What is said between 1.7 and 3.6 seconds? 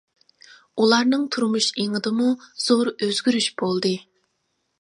ئېڭىدىمۇ زور ئۆزگىرىش